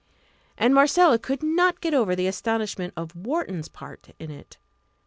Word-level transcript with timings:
And 0.57 0.73
Marcella 0.73 1.19
could 1.19 1.43
not 1.43 1.79
get 1.79 1.93
over 1.93 2.15
the 2.15 2.25
astonishment 2.25 2.95
of 2.97 3.15
Wharton's 3.15 3.67
part 3.69 4.09
in 4.17 4.31
it. 4.31 4.57